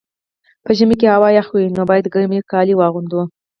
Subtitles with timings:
[0.63, 3.21] په ژمي کي هوا یخه وي، نو باید ګرم کالي واغوندو.